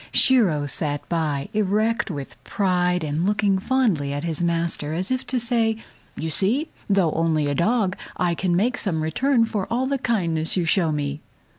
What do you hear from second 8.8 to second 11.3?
return for all the kindness you show me."